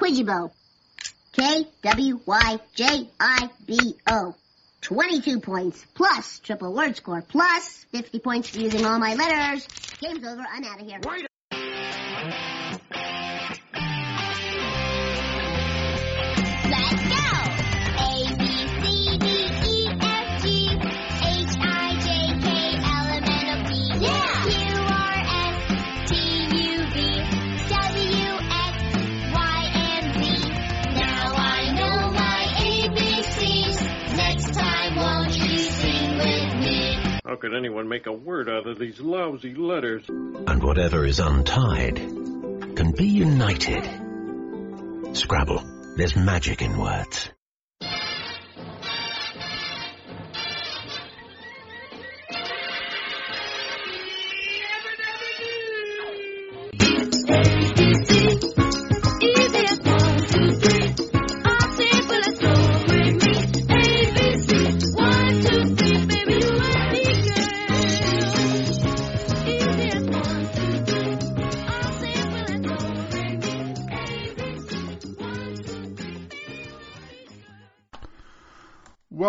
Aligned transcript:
Kwyjibo. 0.00 0.50
K-W-Y-J-I-B-O. 1.32 1.94
22 4.80 5.40
points, 5.40 5.84
plus 5.94 6.38
triple 6.38 6.72
word 6.72 6.96
score, 6.96 7.20
plus 7.20 7.84
50 7.92 8.18
points 8.20 8.48
for 8.48 8.60
using 8.60 8.86
all 8.86 8.98
my 8.98 9.14
letters. 9.14 9.68
Game's 10.00 10.26
over, 10.26 10.42
I'm 10.50 10.64
out 10.64 10.80
of 10.80 10.86
here. 10.86 11.00
Wait 11.06 11.29
How 37.30 37.36
could 37.36 37.54
anyone 37.54 37.88
make 37.88 38.08
a 38.08 38.12
word 38.12 38.48
out 38.48 38.66
of 38.66 38.80
these 38.80 38.98
lousy 38.98 39.54
letters? 39.54 40.04
and 40.08 40.60
whatever 40.60 41.06
is 41.06 41.20
untied 41.20 41.94
can 42.74 42.90
be 42.90 43.06
united. 43.06 43.84
Scrabble, 45.16 45.62
there's 45.96 46.16
magic 46.16 46.60
in 46.60 46.76
words. 46.76 47.30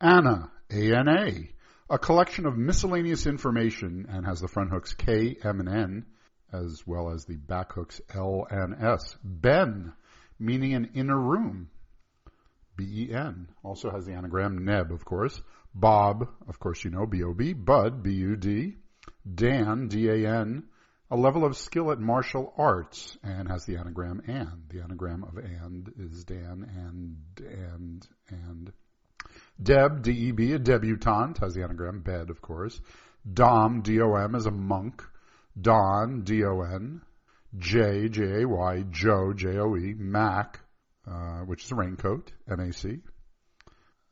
Anna, 0.00 0.50
A-N-A, 0.68 1.48
a 1.90 1.98
collection 1.98 2.46
of 2.46 2.56
miscellaneous 2.56 3.26
information 3.26 4.06
and 4.08 4.24
has 4.24 4.40
the 4.40 4.48
front 4.48 4.70
hooks 4.70 4.94
K, 4.94 5.36
M, 5.42 5.58
and 5.58 5.68
N, 5.68 6.06
as 6.52 6.86
well 6.86 7.10
as 7.10 7.24
the 7.24 7.36
back 7.36 7.72
hooks 7.72 8.00
L 8.14 8.46
and 8.48 8.74
S. 8.80 9.16
Ben, 9.24 9.92
meaning 10.38 10.74
an 10.74 10.90
inner 10.94 11.18
room. 11.18 11.68
B-E-N, 12.76 13.48
also 13.62 13.90
has 13.90 14.06
the 14.06 14.12
anagram 14.12 14.64
Neb, 14.64 14.92
of 14.92 15.04
course. 15.04 15.42
Bob, 15.74 16.28
of 16.48 16.58
course 16.58 16.82
you 16.84 16.90
know, 16.90 17.06
B-O-B. 17.06 17.52
Bud, 17.54 18.02
B-U-D. 18.02 18.76
Dan, 19.32 19.88
D-A-N, 19.88 20.62
a 21.10 21.16
level 21.16 21.44
of 21.44 21.56
skill 21.56 21.90
at 21.90 21.98
martial 21.98 22.54
arts 22.56 23.18
and 23.22 23.48
has 23.48 23.64
the 23.66 23.76
anagram 23.76 24.22
and. 24.26 24.64
The 24.70 24.80
anagram 24.80 25.24
of 25.24 25.36
and 25.36 25.92
is 25.98 26.24
Dan 26.24 26.64
and, 26.74 27.46
and, 27.46 28.08
and. 28.28 28.72
Deb, 29.62 30.02
D-E-B, 30.02 30.52
a 30.52 30.58
debutante, 30.58 31.38
has 31.40 31.54
the 31.54 31.62
anagram 31.62 32.00
bed, 32.00 32.30
of 32.30 32.40
course. 32.40 32.80
Dom, 33.30 33.82
D-O-M, 33.82 34.34
is 34.34 34.46
a 34.46 34.50
monk. 34.50 35.04
Don, 35.60 36.22
D-O-N. 36.22 37.02
J, 37.58 38.08
J-A-Y, 38.08 38.84
Joe, 38.90 39.32
J-O-E. 39.32 39.94
Mac, 39.98 40.60
uh, 41.06 41.40
which 41.40 41.64
is 41.64 41.72
a 41.72 41.74
raincoat, 41.74 42.32
M-A-C. 42.50 43.00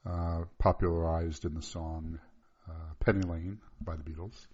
Uh, 0.05 0.45
popularized 0.59 1.45
in 1.45 1.55
the 1.55 1.63
song 1.63 2.19
uh, 2.69 2.95
Penny 3.01 3.23
Lane 3.23 3.59
by 3.81 3.97
the 3.97 4.03
Beatles. 4.03 4.47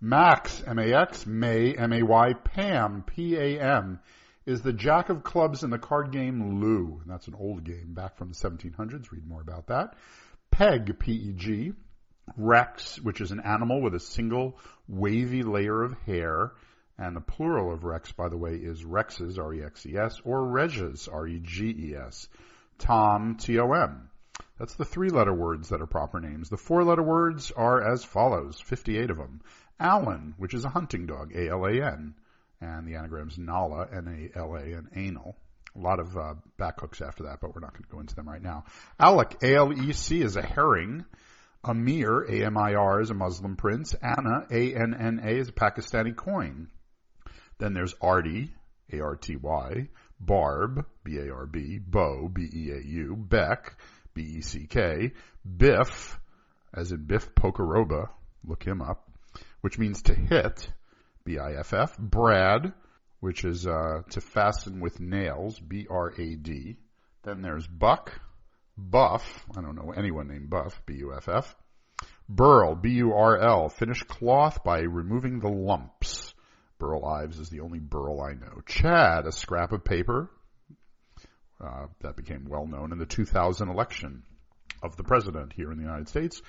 Max, 0.00 0.62
M-A-X, 0.66 1.26
May, 1.26 1.74
M-A-Y, 1.74 2.34
Pam, 2.44 3.04
P-A-M, 3.06 4.00
is 4.46 4.62
the 4.62 4.72
jack 4.72 5.08
of 5.08 5.22
clubs 5.22 5.62
in 5.62 5.70
the 5.70 5.78
card 5.78 6.12
game 6.12 6.60
Lou. 6.60 7.00
And 7.02 7.10
that's 7.10 7.28
an 7.28 7.34
old 7.38 7.64
game 7.64 7.94
back 7.94 8.16
from 8.16 8.28
the 8.28 8.34
1700s. 8.34 9.10
Read 9.10 9.26
more 9.26 9.40
about 9.40 9.68
that. 9.68 9.94
Peg, 10.50 10.98
P-E-G. 10.98 11.72
Rex, 12.36 12.98
which 13.00 13.20
is 13.20 13.32
an 13.32 13.40
animal 13.40 13.82
with 13.82 13.94
a 13.94 14.00
single 14.00 14.58
wavy 14.88 15.42
layer 15.42 15.82
of 15.82 15.94
hair. 16.06 16.52
And 16.96 17.16
the 17.16 17.20
plural 17.20 17.72
of 17.72 17.84
Rex, 17.84 18.12
by 18.12 18.28
the 18.28 18.36
way, 18.36 18.54
is 18.54 18.84
Rexes, 18.84 19.38
R-E-X-E-S, 19.38 20.20
or 20.24 20.40
Reges, 20.42 21.08
R-E-G-E-S. 21.12 22.28
Tom, 22.78 23.36
T-O-M. 23.36 24.10
That's 24.58 24.74
the 24.74 24.84
three 24.84 25.10
letter 25.10 25.34
words 25.34 25.70
that 25.70 25.82
are 25.82 25.86
proper 25.86 26.20
names. 26.20 26.48
The 26.48 26.56
four 26.56 26.84
letter 26.84 27.02
words 27.02 27.50
are 27.50 27.82
as 27.82 28.04
follows, 28.04 28.60
58 28.60 29.10
of 29.10 29.16
them. 29.16 29.40
Alan, 29.80 30.34
which 30.38 30.54
is 30.54 30.64
a 30.64 30.68
hunting 30.68 31.06
dog, 31.06 31.32
A-L-A-N, 31.34 32.14
and 32.64 32.86
the 32.86 32.92
anagram's 32.92 33.38
Nala, 33.38 33.86
N-A-L-A, 33.92 34.72
and 34.72 34.88
anal. 34.94 35.36
A 35.76 35.78
lot 35.78 35.98
of 35.98 36.16
uh, 36.16 36.34
back 36.56 36.80
hooks 36.80 37.00
after 37.00 37.24
that, 37.24 37.40
but 37.40 37.54
we're 37.54 37.60
not 37.60 37.72
going 37.72 37.84
to 37.84 37.90
go 37.90 38.00
into 38.00 38.14
them 38.14 38.28
right 38.28 38.42
now. 38.42 38.64
Alec, 38.98 39.36
A-L-E-C, 39.42 40.20
is 40.20 40.36
a 40.36 40.42
herring. 40.42 41.04
Amir, 41.64 42.24
A-M-I-R, 42.28 43.00
is 43.00 43.10
a 43.10 43.14
Muslim 43.14 43.56
prince. 43.56 43.94
Anna, 43.94 44.46
A-N-N-A, 44.50 45.30
is 45.30 45.48
a 45.48 45.52
Pakistani 45.52 46.14
coin. 46.14 46.68
Then 47.58 47.74
there's 47.74 47.94
Arty, 48.00 48.54
A-R-T-Y. 48.92 49.88
Barb, 50.20 50.86
B-A-R-B. 51.02 51.80
Beau, 51.86 52.28
B-E-A-U. 52.28 53.16
Beck, 53.16 53.76
B-E-C-K. 54.14 55.12
Biff, 55.56 56.20
as 56.72 56.92
in 56.92 57.04
Biff 57.04 57.34
Pocoroba, 57.34 58.10
look 58.44 58.62
him 58.62 58.80
up, 58.80 59.10
which 59.60 59.78
means 59.78 60.02
to 60.02 60.14
hit, 60.14 60.68
B-I-F-F. 61.24 61.98
Brad, 61.98 62.72
which 63.20 63.44
is 63.44 63.66
uh, 63.66 64.02
to 64.10 64.20
fasten 64.20 64.80
with 64.80 65.00
nails, 65.00 65.58
B-R-A-D. 65.58 66.76
Then 67.22 67.42
there's 67.42 67.66
Buck, 67.66 68.20
Buff, 68.76 69.46
I 69.56 69.62
don't 69.62 69.76
know 69.76 69.92
anyone 69.96 70.28
named 70.28 70.50
Buff, 70.50 70.82
B-U-F-F. 70.86 71.56
Burl, 72.28 72.74
B-U-R-L, 72.74 73.68
finish 73.68 74.02
cloth 74.02 74.64
by 74.64 74.80
removing 74.80 75.40
the 75.40 75.48
lumps. 75.48 76.34
Burl 76.78 77.04
Ives 77.04 77.38
is 77.38 77.50
the 77.50 77.60
only 77.60 77.78
Burl 77.78 78.20
I 78.20 78.34
know. 78.34 78.60
Chad, 78.66 79.26
a 79.26 79.32
scrap 79.32 79.72
of 79.72 79.84
paper. 79.84 80.30
Uh, 81.60 81.86
that 82.00 82.16
became 82.16 82.46
well 82.48 82.66
known 82.66 82.92
in 82.92 82.98
the 82.98 83.06
2000 83.06 83.68
election 83.68 84.22
of 84.82 84.96
the 84.96 85.04
president 85.04 85.52
here 85.52 85.70
in 85.70 85.78
the 85.78 85.84
United 85.84 86.08
States. 86.08 86.42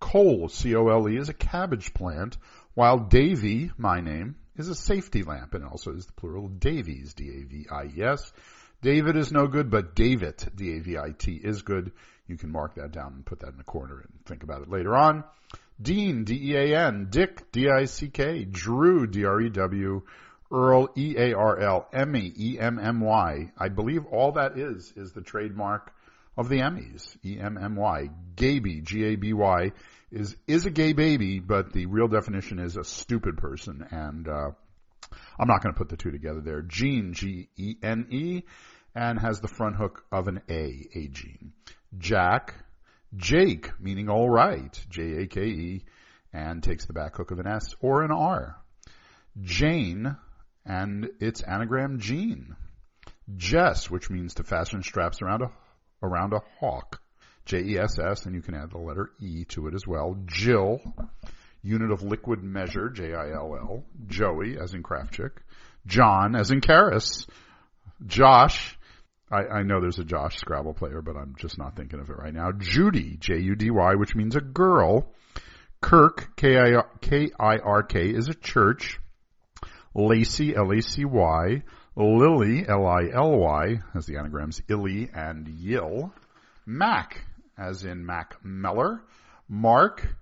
Cole, 0.00 0.48
C-O-L-E, 0.48 1.16
is 1.16 1.28
a 1.28 1.34
cabbage 1.34 1.94
plant, 1.94 2.36
while 2.74 2.98
Davy, 2.98 3.70
my 3.76 4.00
name, 4.00 4.36
is 4.56 4.68
a 4.68 4.74
safety 4.74 5.22
lamp 5.22 5.54
and 5.54 5.64
also 5.64 5.92
is 5.92 6.06
the 6.06 6.12
plural 6.12 6.48
Davies, 6.48 7.14
D-A-V-I-E-S. 7.14 8.32
David 8.82 9.16
is 9.16 9.32
no 9.32 9.46
good, 9.46 9.70
but 9.70 9.94
Davit, 9.94 10.48
D-A-V-I-T, 10.54 11.32
is 11.32 11.62
good. 11.62 11.92
You 12.26 12.36
can 12.36 12.50
mark 12.50 12.74
that 12.76 12.92
down 12.92 13.12
and 13.14 13.26
put 13.26 13.40
that 13.40 13.50
in 13.50 13.58
the 13.58 13.64
corner 13.64 14.00
and 14.00 14.24
think 14.26 14.42
about 14.42 14.62
it 14.62 14.70
later 14.70 14.96
on. 14.96 15.24
Dean, 15.80 16.24
D-E-A-N, 16.24 17.08
Dick, 17.10 17.50
D-I-C-K, 17.52 18.44
Drew, 18.44 19.06
D-R-E-W, 19.06 20.02
Earl, 20.50 20.88
E-A-R-L, 20.96 21.88
Emmy, 21.92 22.32
E-M-M-Y. 22.36 23.52
I 23.58 23.68
believe 23.68 24.06
all 24.06 24.32
that 24.32 24.58
is, 24.58 24.92
is 24.96 25.12
the 25.12 25.22
trademark 25.22 25.92
of 26.36 26.48
the 26.48 26.60
Emmys, 26.60 27.16
E-M-M-Y. 27.24 28.10
Gaby, 28.36 28.80
G-A-B-Y, 28.80 29.72
is, 30.10 30.36
is 30.46 30.66
a 30.66 30.70
gay 30.70 30.92
baby, 30.92 31.40
but 31.40 31.72
the 31.72 31.86
real 31.86 32.08
definition 32.08 32.58
is 32.58 32.76
a 32.76 32.84
stupid 32.84 33.36
person, 33.36 33.86
and, 33.90 34.28
uh, 34.28 34.50
I'm 35.38 35.48
not 35.48 35.62
going 35.62 35.74
to 35.74 35.78
put 35.78 35.88
the 35.88 35.96
two 35.96 36.10
together 36.10 36.40
there. 36.40 36.62
Gene, 36.62 37.12
G-E-N-E, 37.12 38.44
and 38.94 39.18
has 39.18 39.40
the 39.40 39.48
front 39.48 39.76
hook 39.76 40.04
of 40.12 40.28
an 40.28 40.40
A, 40.48 40.88
A 40.94 41.08
gene. 41.08 41.52
Jack, 41.98 42.54
Jake, 43.16 43.78
meaning 43.80 44.08
all 44.08 44.28
right, 44.28 44.78
J-A-K-E, 44.88 45.84
and 46.32 46.62
takes 46.62 46.86
the 46.86 46.92
back 46.92 47.16
hook 47.16 47.30
of 47.30 47.38
an 47.38 47.46
S 47.46 47.74
or 47.80 48.02
an 48.02 48.10
R. 48.10 48.56
Jane, 49.40 50.16
and 50.64 51.10
its 51.20 51.42
anagram 51.42 51.98
Jean. 51.98 52.56
Jess, 53.36 53.90
which 53.90 54.10
means 54.10 54.34
to 54.34 54.44
fasten 54.44 54.82
straps 54.82 55.22
around 55.22 55.42
a, 55.42 55.50
around 56.02 56.32
a 56.32 56.40
hawk. 56.58 57.00
J-E-S-S, 57.44 58.26
and 58.26 58.34
you 58.34 58.42
can 58.42 58.54
add 58.54 58.70
the 58.70 58.78
letter 58.78 59.10
E 59.20 59.44
to 59.46 59.66
it 59.66 59.74
as 59.74 59.86
well. 59.86 60.16
Jill, 60.26 60.80
unit 61.62 61.90
of 61.90 62.02
liquid 62.02 62.42
measure, 62.42 62.88
J-I-L-L. 62.88 63.84
Joey, 64.06 64.58
as 64.58 64.74
in 64.74 64.82
Krafchick. 64.82 65.32
John, 65.86 66.36
as 66.36 66.50
in 66.50 66.60
Karis. 66.60 67.26
Josh, 68.06 68.78
I, 69.30 69.46
I 69.46 69.62
know 69.62 69.80
there's 69.80 69.98
a 69.98 70.04
Josh 70.04 70.36
Scrabble 70.36 70.74
player, 70.74 71.02
but 71.02 71.16
I'm 71.16 71.34
just 71.36 71.58
not 71.58 71.74
thinking 71.74 72.00
of 72.00 72.10
it 72.10 72.16
right 72.16 72.34
now. 72.34 72.52
Judy, 72.52 73.16
J-U-D-Y, 73.18 73.94
which 73.94 74.14
means 74.14 74.36
a 74.36 74.40
girl. 74.40 75.12
Kirk, 75.80 76.36
K-I-R-K, 76.36 78.04
is 78.06 78.28
a 78.28 78.34
church. 78.34 79.00
Lacy, 79.94 80.54
L-A-C-Y. 80.54 81.62
Lily, 81.94 82.66
L-I-L-Y, 82.66 83.80
as 83.94 84.06
the 84.06 84.16
anagrams 84.16 84.62
Illy 84.66 85.10
and 85.12 85.46
Yill. 85.46 86.10
Mac, 86.64 87.26
as 87.58 87.84
in 87.84 88.06
Mack 88.06 88.42
Meller. 88.42 89.02
Mark, 89.46 90.16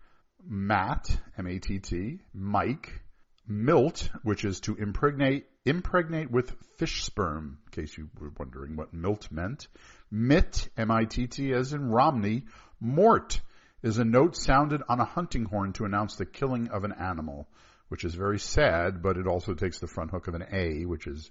Matt, 0.45 1.17
M-A-T-T. 1.39 2.19
Mike, 2.35 3.01
Milt, 3.47 4.11
which 4.25 4.45
is 4.45 4.59
to 4.63 4.75
impregnate, 4.75 5.47
impregnate 5.65 6.29
with 6.29 6.57
fish 6.79 7.05
sperm, 7.05 7.59
in 7.67 7.83
case 7.83 7.97
you 7.97 8.09
were 8.19 8.33
wondering 8.37 8.75
what 8.75 8.93
milt 8.93 9.31
meant. 9.31 9.69
Mitt, 10.11 10.69
M-I-T-T, 10.77 11.53
as 11.53 11.73
in 11.73 11.89
Romney. 11.89 12.47
Mort 12.81 13.41
is 13.83 13.99
a 13.99 14.05
note 14.05 14.35
sounded 14.35 14.83
on 14.89 14.99
a 14.99 15.05
hunting 15.05 15.45
horn 15.45 15.73
to 15.75 15.85
announce 15.85 16.17
the 16.17 16.27
killing 16.27 16.69
of 16.71 16.83
an 16.83 16.93
animal, 16.93 17.49
which 17.89 18.05
is 18.05 18.15
very 18.15 18.41
sad, 18.41 19.03
but 19.03 19.17
it 19.17 19.29
also 19.29 19.55
takes 19.55 19.79
the 19.79 19.87
front 19.87 20.11
hook 20.11 20.27
of 20.27 20.35
an 20.35 20.47
A, 20.51 20.85
which 20.85 21.07
is 21.07 21.31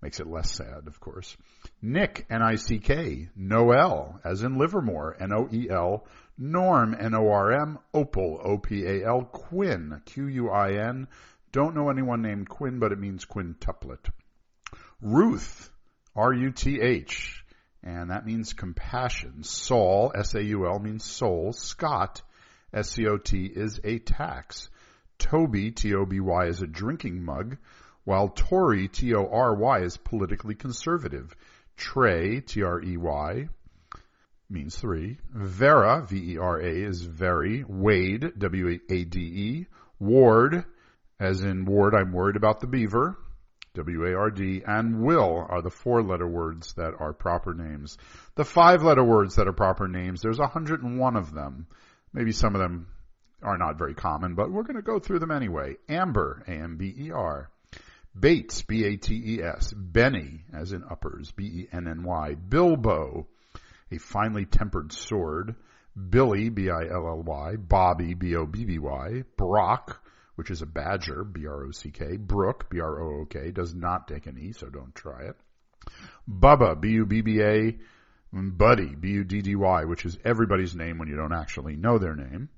makes 0.00 0.20
it 0.20 0.26
less 0.26 0.52
sad, 0.52 0.86
of 0.86 1.00
course. 1.00 1.36
Nick, 1.82 2.26
N-I-C-K. 2.30 3.30
Noel, 3.36 4.20
as 4.24 4.42
in 4.42 4.58
Livermore, 4.58 5.16
N-O-E-L. 5.20 6.06
Norm, 6.38 6.96
N-O-R-M. 6.98 7.78
Opal, 7.92 8.40
O-P-A-L. 8.44 9.22
Quin, 9.32 10.00
Q-U-I-N. 10.04 11.08
Don't 11.50 11.74
know 11.74 11.90
anyone 11.90 12.22
named 12.22 12.48
Quinn, 12.48 12.78
but 12.78 12.92
it 12.92 12.98
means 12.98 13.24
quintuplet. 13.24 14.10
Ruth, 15.00 15.70
R-U-T-H, 16.14 17.44
and 17.82 18.10
that 18.10 18.26
means 18.26 18.52
compassion. 18.52 19.42
Saul, 19.42 20.12
S-A-U-L, 20.14 20.78
means 20.80 21.04
soul. 21.04 21.52
Scot, 21.52 22.22
S-C-O-T, 22.72 23.46
is 23.46 23.80
a 23.82 23.98
tax. 23.98 24.68
Toby, 25.18 25.70
T-O-B-Y, 25.70 26.46
is 26.46 26.60
a 26.60 26.66
drinking 26.66 27.24
mug, 27.24 27.56
while 28.08 28.30
Tory, 28.30 28.88
T-O-R-Y, 28.88 29.80
is 29.80 29.98
politically 29.98 30.54
conservative. 30.54 31.36
Trey, 31.76 32.40
T-R-E-Y, 32.40 33.50
means 34.48 34.78
three. 34.78 35.18
Vera, 35.30 36.06
V-E-R-A, 36.08 36.84
is 36.84 37.02
very. 37.02 37.66
Wade, 37.68 38.32
W-A-D-E. 38.38 39.66
Ward, 39.98 40.64
as 41.20 41.42
in 41.42 41.66
Ward, 41.66 41.94
I'm 41.94 42.12
worried 42.12 42.36
about 42.36 42.60
the 42.60 42.66
beaver. 42.66 43.18
W-A-R-D, 43.74 44.62
and 44.66 45.02
will 45.02 45.46
are 45.46 45.60
the 45.60 45.68
four 45.68 46.02
letter 46.02 46.26
words 46.26 46.72
that 46.78 46.94
are 46.98 47.12
proper 47.12 47.52
names. 47.52 47.98
The 48.36 48.44
five 48.46 48.82
letter 48.82 49.04
words 49.04 49.34
that 49.34 49.48
are 49.48 49.52
proper 49.52 49.86
names, 49.86 50.22
there's 50.22 50.38
101 50.38 51.16
of 51.16 51.34
them. 51.34 51.66
Maybe 52.14 52.32
some 52.32 52.54
of 52.54 52.62
them 52.62 52.86
are 53.42 53.58
not 53.58 53.76
very 53.76 53.92
common, 53.92 54.34
but 54.34 54.50
we're 54.50 54.62
going 54.62 54.76
to 54.76 54.82
go 54.82 54.98
through 54.98 55.18
them 55.18 55.30
anyway. 55.30 55.76
Amber, 55.90 56.42
A-M-B-E-R. 56.48 57.50
Bates, 58.20 58.62
B-A-T-E-S. 58.62 59.72
Benny, 59.72 60.44
as 60.52 60.72
in 60.72 60.82
uppers, 60.88 61.30
B-E-N-N-Y. 61.32 62.34
Bilbo, 62.34 63.26
a 63.90 63.98
finely 63.98 64.44
tempered 64.44 64.92
sword. 64.92 65.54
Billy, 66.10 66.48
B-I-L-L-Y. 66.48 67.56
Bobby, 67.56 68.14
B-O-B-B-Y. 68.14 69.24
Brock, 69.36 70.02
which 70.36 70.50
is 70.50 70.62
a 70.62 70.66
badger, 70.66 71.24
B-R-O-C-K. 71.24 72.16
Brook, 72.16 72.70
B-R-O-O-K, 72.70 73.50
does 73.50 73.74
not 73.74 74.08
take 74.08 74.26
an 74.26 74.38
E, 74.38 74.52
so 74.52 74.68
don't 74.68 74.94
try 74.94 75.22
it. 75.24 75.36
Bubba, 76.28 76.80
B-U-B-B-A. 76.80 77.78
Buddy, 78.30 78.94
B-U-D-D-Y, 78.94 79.84
which 79.84 80.04
is 80.04 80.18
everybody's 80.24 80.74
name 80.74 80.98
when 80.98 81.08
you 81.08 81.16
don't 81.16 81.32
actually 81.32 81.76
know 81.76 81.98
their 81.98 82.14
name. 82.14 82.50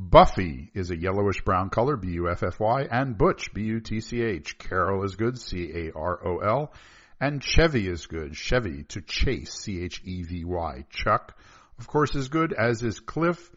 Buffy 0.00 0.70
is 0.72 0.90
a 0.90 0.96
yellowish 0.96 1.42
brown 1.42 1.68
color, 1.68 1.94
B-U-F-F-Y, 1.94 2.88
and 2.90 3.18
Butch, 3.18 3.52
B-U-T-C-H. 3.52 4.56
Carol 4.56 5.04
is 5.04 5.14
good, 5.14 5.38
C-A-R-O-L. 5.38 6.72
And 7.20 7.42
Chevy 7.42 7.86
is 7.86 8.06
good, 8.06 8.34
Chevy, 8.34 8.84
to 8.84 9.02
chase, 9.02 9.52
C-H-E-V-Y. 9.52 10.86
Chuck, 10.88 11.36
of 11.78 11.86
course, 11.86 12.14
is 12.14 12.28
good, 12.28 12.54
as 12.54 12.82
is 12.82 12.98
Cliff, 12.98 13.50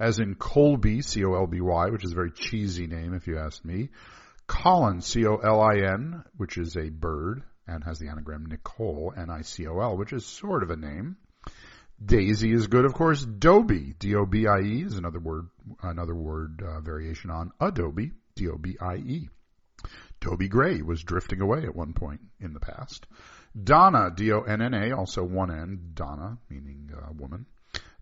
as 0.00 0.18
in 0.18 0.34
Colby, 0.34 1.00
C-O-L-B-Y, 1.00 1.90
which 1.90 2.04
is 2.04 2.10
a 2.10 2.16
very 2.16 2.32
cheesy 2.32 2.88
name 2.88 3.14
if 3.14 3.28
you 3.28 3.38
ask 3.38 3.64
me. 3.64 3.90
Colin, 4.48 5.00
C-O-L-I-N, 5.00 6.24
which 6.36 6.58
is 6.58 6.76
a 6.76 6.90
bird, 6.90 7.44
and 7.68 7.84
has 7.84 8.00
the 8.00 8.08
anagram 8.08 8.46
Nicol, 8.46 9.14
N-I-C-O-L, 9.16 9.96
which 9.96 10.12
is 10.12 10.26
sort 10.26 10.64
of 10.64 10.70
a 10.70 10.76
name. 10.76 11.16
Daisy 12.02 12.52
is 12.52 12.66
good, 12.66 12.84
of 12.84 12.94
course. 12.94 13.24
Dobie, 13.24 13.94
D-O-B-I-E, 13.98 14.82
is 14.82 14.96
another 14.98 15.20
word, 15.20 15.48
another 15.82 16.14
word 16.14 16.62
uh, 16.62 16.80
variation 16.80 17.30
on 17.30 17.52
Adobe, 17.60 18.12
D-O-B-I-E. 18.34 19.28
Dobie 20.20 20.48
Gray 20.48 20.82
was 20.82 21.02
drifting 21.02 21.40
away 21.40 21.64
at 21.64 21.76
one 21.76 21.92
point 21.92 22.20
in 22.40 22.52
the 22.52 22.60
past. 22.60 23.06
Donna, 23.62 24.10
D-O-N-N-A, 24.14 24.92
also 24.92 25.22
one 25.22 25.50
N, 25.50 25.90
Donna, 25.94 26.38
meaning 26.48 26.90
uh, 26.96 27.12
woman. 27.16 27.46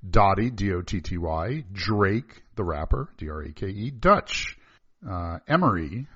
Dotty, 0.08 0.50
D-O-T-T-Y. 0.50 1.64
Drake, 1.72 2.42
the 2.56 2.64
rapper, 2.64 3.08
D-R-A-K-E. 3.18 3.90
Dutch, 3.90 4.56
uh, 5.08 5.38
Emery, 5.46 6.06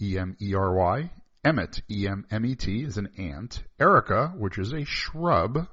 E-M-E-R-Y. 0.00 1.10
Emmett, 1.44 1.80
E-M-M-E-T, 1.90 2.82
is 2.82 2.98
an 2.98 3.08
ant. 3.18 3.62
Erica, 3.80 4.34
which 4.36 4.58
is 4.58 4.72
a 4.72 4.84
shrub, 4.84 5.68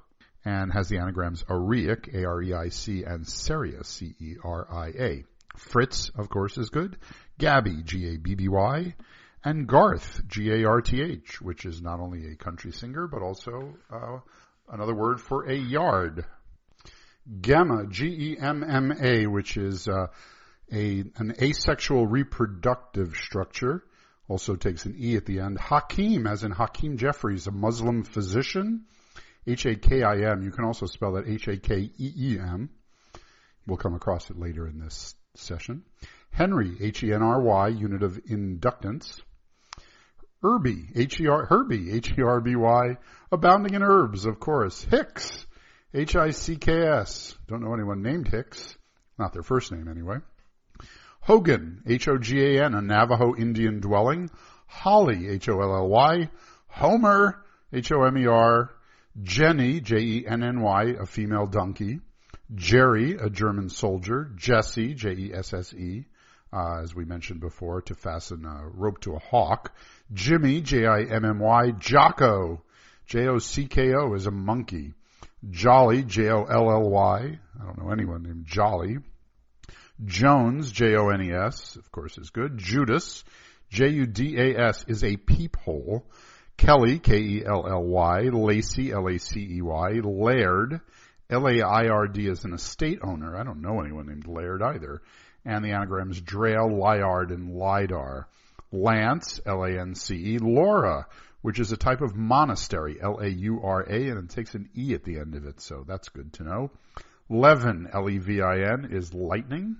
and 0.46 0.72
has 0.74 0.90
the 0.90 0.98
anagrams 0.98 1.44
Areic, 1.44 2.14
A-R-E-I-C, 2.14 3.04
and 3.04 3.26
Ceria, 3.26 3.86
C-E-R-I-A. 3.86 5.24
Fritz, 5.58 6.10
of 6.16 6.30
course, 6.30 6.58
is 6.58 6.70
good. 6.70 6.98
Gabby, 7.38 7.84
G-A-B-B-Y. 7.84 8.96
And 9.46 9.68
Garth, 9.68 10.22
G-A-R-T-H, 10.28 11.42
which 11.42 11.66
is 11.66 11.82
not 11.82 12.00
only 12.00 12.32
a 12.32 12.36
country 12.36 12.72
singer, 12.72 13.08
but 13.08 13.22
also 13.22 13.76
uh, 13.92 14.20
another 14.70 14.96
word 14.96 15.20
for 15.20 15.50
a 15.50 15.56
yard. 15.56 16.26
Gemma, 17.42 17.88
G-E-M-M-A, 17.88 19.28
which 19.28 19.58
is 19.58 19.88
uh, 19.88 20.08
a 20.72 21.04
an 21.18 21.36
asexual 21.42 22.08
reproductive 22.08 23.16
structure, 23.16 23.84
also 24.28 24.56
takes 24.56 24.86
an 24.86 24.96
E 24.98 25.16
at 25.16 25.26
the 25.26 25.40
end. 25.40 25.60
Hakim, 25.60 26.26
as 26.28 26.44
in 26.44 26.52
Hakeem 26.52 26.98
Jeffries, 26.98 27.48
a 27.48 27.52
Muslim 27.52 28.04
physician. 28.04 28.86
H-A-K-I-M. 29.46 30.44
You 30.44 30.52
can 30.52 30.66
also 30.66 30.86
spell 30.86 31.14
that 31.14 31.28
H-A-K-E-E-M. 31.28 32.70
We'll 33.66 33.78
come 33.78 33.96
across 33.96 34.30
it 34.30 34.40
later 34.40 34.68
in 34.68 34.80
this 34.80 35.16
session. 35.36 35.84
Henry, 36.32 36.76
H-E-N-R-Y, 36.80 37.68
unit 37.70 38.04
of 38.04 38.20
inductance. 38.26 39.22
Herby, 40.42 40.88
H-E-R, 40.96 41.46
Herby, 41.46 41.92
H-E-R-B-Y, 41.92 42.98
abounding 43.32 43.76
in 43.76 43.84
herbs, 43.84 44.26
of 44.26 44.40
course. 44.40 44.84
Hicks, 44.84 45.46
H-I-C-K-S. 45.94 47.38
Don't 47.48 47.62
know 47.62 47.74
anyone 47.74 48.02
named 48.02 48.28
Hicks. 48.28 48.76
Not 49.18 49.32
their 49.32 49.44
first 49.44 49.72
name 49.72 49.88
anyway. 49.88 50.18
Hogan, 51.22 51.84
H-O-G-A-N, 51.88 52.74
a 52.74 52.82
Navajo 52.82 53.36
Indian 53.36 53.80
dwelling. 53.80 54.30
Holly, 54.68 55.30
H-O-L-L-Y. 55.30 56.30
Homer, 56.68 57.46
H-O-M-E-R. 57.72 58.72
Jenny, 59.22 59.80
J-E-N-N-Y, 59.80 60.96
a 61.00 61.06
female 61.06 61.46
donkey. 61.46 62.00
Jerry, 62.54 63.16
a 63.16 63.30
German 63.30 63.70
soldier. 63.70 64.32
Jesse, 64.36 64.94
J-E-S-S-E, 64.96 66.06
uh, 66.52 66.82
as 66.82 66.96
we 66.96 67.06
mentioned 67.06 67.40
before, 67.40 67.82
to 67.84 67.96
fasten 67.96 68.46
a 68.46 68.68
rope 68.70 69.02
to 69.02 69.14
a 69.14 69.20
hawk. 69.20 69.74
Jimmy, 70.12 70.62
J-I-M-M-Y. 70.62 71.72
Jocko, 71.80 72.64
J-O-C-K-O, 73.06 74.14
is 74.16 74.26
a 74.26 74.32
monkey. 74.32 74.94
Jolly, 75.50 76.04
J-O-L-L-Y. 76.04 77.40
I 77.60 77.66
don't 77.66 77.78
know 77.78 77.92
anyone 77.92 78.24
named 78.24 78.46
Jolly. 78.46 78.98
Jones, 80.04 80.72
J-O-N-E-S, 80.72 81.76
of 81.76 81.92
course 81.92 82.18
is 82.18 82.30
good. 82.32 82.58
Judas, 82.58 83.24
J-U-D-A-S, 83.70 84.86
is 84.88 85.04
a 85.04 85.18
peephole. 85.18 86.06
Kelly, 86.58 87.00
K-E-L-L-Y. 87.00 88.22
Lacey, 88.32 88.92
L-A-C-E-Y. 88.92 90.00
Laird, 90.04 90.82
L-A-I-R-D 91.30 92.28
is 92.28 92.46
an 92.46 92.54
estate 92.54 93.00
owner. 93.04 93.36
I 93.36 93.44
don't 93.44 93.62
know 93.62 93.82
anyone 93.82 94.08
named 94.08 94.28
Laird 94.28 94.62
either. 94.62 95.02
And 95.46 95.64
the 95.64 95.72
anagrams 95.72 96.22
Drail, 96.22 96.70
Liard, 96.72 97.32
and 97.32 97.56
Lidar. 97.56 98.28
Lance, 98.72 99.40
L-A-N-C-E. 99.46 100.40
Laura, 100.40 101.06
which 101.42 101.60
is 101.60 101.72
a 101.72 101.78
type 101.78 102.02
of 102.02 102.16
monastery, 102.16 102.98
L-A-U-R-A, 103.02 104.10
and 104.10 104.18
it 104.18 104.30
takes 104.30 104.56
an 104.56 104.70
E 104.76 104.94
at 104.94 105.04
the 105.04 105.20
end 105.20 105.36
of 105.36 105.46
it, 105.46 105.62
so 105.62 105.84
that's 105.88 106.10
good 106.10 106.34
to 106.34 106.44
know. 106.44 106.72
Levin, 107.30 107.88
L-E-V-I-N, 107.94 108.88
is 108.92 109.14
lightning. 109.14 109.76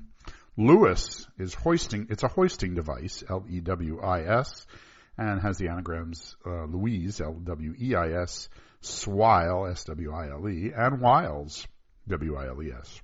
Lewis 0.58 1.28
is 1.40 1.54
hoisting, 1.56 2.08
it's 2.12 2.24
a 2.24 2.28
hoisting 2.28 2.76
device, 2.76 3.24
L-E-W-I-S, 3.28 4.68
and 5.18 5.42
has 5.42 5.58
the 5.58 5.70
anagrams 5.70 6.36
uh, 6.46 6.66
Louise, 6.66 7.22
L-W-E-I-S, 7.22 8.50
Swile, 8.82 9.68
S-W-I-L-E, 9.68 10.72
and 10.76 11.02
Wiles, 11.02 11.68
W-I-L-E-S. 12.08 13.02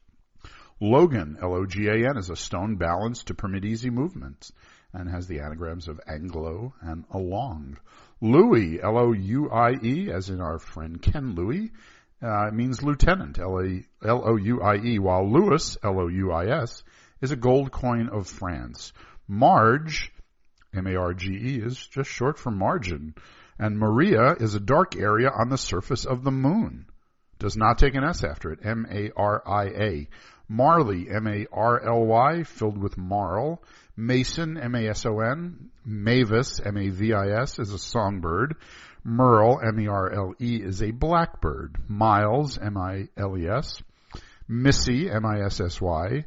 Logan, 0.81 1.37
L-O-G-A-N, 1.41 2.17
is 2.17 2.29
a 2.29 2.35
stone 2.35 2.77
balanced 2.77 3.27
to 3.27 3.33
permit 3.33 3.65
easy 3.65 3.89
movement 3.89 4.51
and 4.93 5.09
has 5.09 5.27
the 5.27 5.39
anagrams 5.39 5.87
of 5.87 5.99
Anglo 6.07 6.73
and 6.81 7.05
Along. 7.11 7.77
Louie, 8.21 8.81
L-O-U-I-E, 8.81 10.11
as 10.11 10.29
in 10.29 10.41
our 10.41 10.59
friend 10.59 11.01
Ken 11.01 11.35
Louis, 11.35 11.71
uh, 12.21 12.49
means 12.51 12.83
lieutenant, 12.83 13.39
L-O-U-I-E, 13.39 14.99
while 14.99 15.31
Louis, 15.31 15.77
L-O-U-I-S, 15.83 16.83
is 17.21 17.31
a 17.31 17.35
gold 17.35 17.71
coin 17.71 18.09
of 18.09 18.27
France. 18.27 18.91
Marge, 19.27 20.11
M-A-R-G-E, 20.73 21.61
is 21.63 21.77
just 21.77 22.09
short 22.09 22.37
for 22.37 22.51
margin. 22.51 23.15
And 23.57 23.77
Maria 23.77 24.35
is 24.39 24.55
a 24.55 24.59
dark 24.59 24.95
area 24.95 25.29
on 25.29 25.49
the 25.49 25.57
surface 25.57 26.05
of 26.05 26.23
the 26.23 26.31
moon. 26.31 26.85
Does 27.39 27.57
not 27.57 27.77
take 27.77 27.95
an 27.95 28.03
S 28.03 28.23
after 28.23 28.51
it. 28.51 28.59
M-A-R-I-A. 28.63 30.07
Marly, 30.47 31.07
M-A-R-L-Y, 31.09 32.43
filled 32.43 32.77
with 32.77 32.97
marl. 32.97 33.63
Mason, 33.95 34.57
M-A-S-O-N. 34.57 35.69
Mavis, 35.85 36.59
M-A-V-I-S, 36.59 37.59
is 37.59 37.73
a 37.73 37.79
songbird. 37.79 38.55
Merle, 39.03 39.59
M-E-R-L-E, 39.63 40.61
is 40.63 40.81
a 40.81 40.91
blackbird. 40.91 41.77
Miles, 41.87 42.57
M-I-L-E-S. 42.57 43.81
Missy, 44.47 45.09
M-I-S-S-Y. 45.09 46.25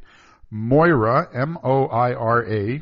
Moira, 0.49 1.27
M-O-I-R-A, 1.33 2.81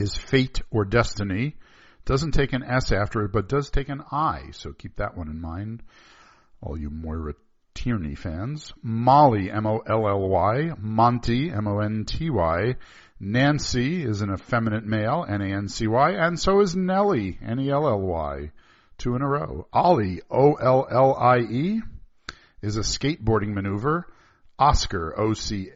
is 0.00 0.16
fate 0.16 0.62
or 0.70 0.84
destiny. 0.84 1.56
Doesn't 2.04 2.32
take 2.32 2.52
an 2.52 2.64
S 2.64 2.92
after 2.92 3.24
it, 3.24 3.32
but 3.32 3.48
does 3.48 3.70
take 3.70 3.88
an 3.88 4.02
I, 4.10 4.50
so 4.52 4.72
keep 4.72 4.96
that 4.96 5.16
one 5.16 5.28
in 5.28 5.40
mind. 5.40 5.82
All 6.60 6.78
you 6.78 6.90
Moira 6.90 7.34
Tierney 7.74 8.14
fans. 8.14 8.72
Molly, 8.82 9.50
M-O-L-L-Y. 9.50 10.72
Monty, 10.78 11.50
M-O-N-T-Y. 11.50 12.76
Nancy 13.20 14.02
is 14.02 14.22
an 14.22 14.32
effeminate 14.32 14.86
male, 14.86 15.26
N-A-N-C-Y, 15.28 16.10
and 16.12 16.40
so 16.40 16.60
is 16.60 16.74
Nellie, 16.74 17.38
N-E-L-L-Y. 17.42 18.50
Two 18.96 19.14
in 19.14 19.22
a 19.22 19.28
row. 19.28 19.66
Ollie, 19.72 20.22
O-L-L-I-E, 20.30 21.82
is 22.62 22.76
a 22.76 22.80
skateboarding 22.80 23.54
maneuver. 23.54 24.06
Oscar, 24.58 25.18
O-C, 25.18 25.70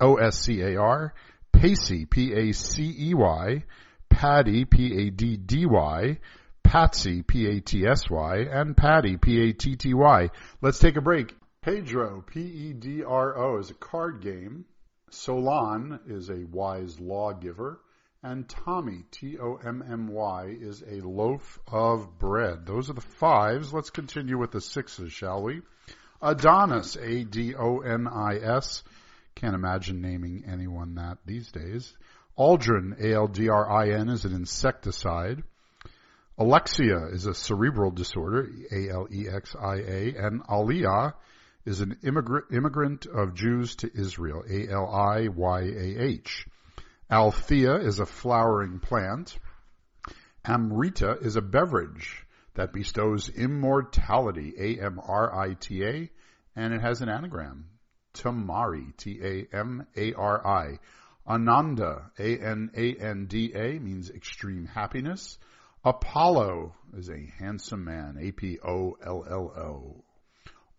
O-S-C-A-R. 0.00 1.14
Pacey, 1.58 2.06
P-A-C-E-Y. 2.06 3.64
Paddy, 4.08 4.64
P-A-D-D-Y. 4.64 6.18
Patsy, 6.62 7.22
P-A-T-S-Y. 7.22 8.36
And 8.48 8.76
Patty, 8.76 9.16
P-A-T-T-Y. 9.16 10.30
Let's 10.62 10.78
take 10.78 10.96
a 10.96 11.00
break. 11.00 11.34
Pedro, 11.62 12.22
P-E-D-R-O, 12.24 13.58
is 13.58 13.70
a 13.70 13.74
card 13.74 14.22
game. 14.22 14.66
Solon 15.10 15.98
is 16.06 16.30
a 16.30 16.44
wise 16.44 17.00
lawgiver. 17.00 17.80
And 18.22 18.48
Tommy, 18.48 19.02
T-O-M-M-Y, 19.10 20.56
is 20.60 20.84
a 20.88 21.00
loaf 21.00 21.58
of 21.66 22.20
bread. 22.20 22.66
Those 22.66 22.88
are 22.88 22.94
the 22.94 23.00
fives. 23.00 23.72
Let's 23.72 23.90
continue 23.90 24.38
with 24.38 24.52
the 24.52 24.60
sixes, 24.60 25.12
shall 25.12 25.42
we? 25.42 25.62
Adonis, 26.22 26.96
A-D-O-N-I-S. 26.96 28.84
Can't 29.38 29.54
imagine 29.54 30.00
naming 30.00 30.42
anyone 30.48 30.96
that 30.96 31.18
these 31.24 31.52
days. 31.52 31.94
Aldrin, 32.36 33.00
A-L-D-R-I-N, 33.00 34.08
is 34.08 34.24
an 34.24 34.34
insecticide. 34.34 35.44
Alexia 36.36 37.06
is 37.12 37.26
a 37.26 37.34
cerebral 37.34 37.92
disorder, 37.92 38.48
A-L-E-X-I-A. 38.72 40.14
And 40.16 40.42
Aliyah 40.42 41.14
is 41.64 41.80
an 41.80 41.98
immigrant, 42.02 42.46
immigrant 42.52 43.06
of 43.06 43.34
Jews 43.36 43.76
to 43.76 43.90
Israel, 43.94 44.42
A-L-I-Y-A-H. 44.50 46.46
Althea 47.08 47.76
is 47.76 48.00
a 48.00 48.06
flowering 48.06 48.80
plant. 48.80 49.38
Amrita 50.44 51.16
is 51.20 51.36
a 51.36 51.42
beverage 51.42 52.26
that 52.54 52.72
bestows 52.72 53.28
immortality, 53.28 54.52
A-M-R-I-T-A, 54.58 56.10
and 56.56 56.74
it 56.74 56.80
has 56.80 57.02
an 57.02 57.08
anagram, 57.08 57.66
Tamari, 58.14 58.96
T-A-M-A-R-I. 58.96 60.78
Ananda, 61.26 62.10
A-N-A-N-D-A, 62.18 63.78
means 63.78 64.10
extreme 64.10 64.66
happiness. 64.66 65.38
Apollo 65.84 66.74
is 66.96 67.08
a 67.10 67.32
handsome 67.38 67.84
man, 67.84 68.18
A-P-O-L-L-O. 68.20 70.04